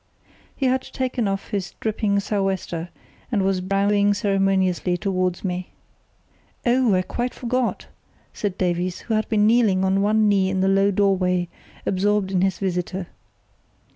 He 0.55 0.65
had 0.65 0.81
taken 0.81 1.27
off 1.27 1.49
his 1.49 1.75
dripping 1.79 2.19
sou' 2.21 2.43
wester 2.43 2.89
and 3.31 3.43
was 3.43 3.61
bowing 3.61 4.15
ceremoniously 4.15 4.97
towards 4.97 5.43
me. 5.43 5.69
"Oh, 6.65 6.95
I 6.95 7.03
quite 7.03 7.35
forgot!" 7.35 7.85
said 8.33 8.57
Davies, 8.57 9.01
who 9.01 9.13
had 9.13 9.29
been 9.29 9.45
kneeling 9.45 9.85
on 9.85 10.01
one 10.01 10.27
knee 10.27 10.49
in 10.49 10.61
the 10.61 10.67
low 10.67 10.89
doorway, 10.89 11.49
absorbed 11.85 12.31
in 12.31 12.41
his 12.41 12.57
visitor. 12.57 13.09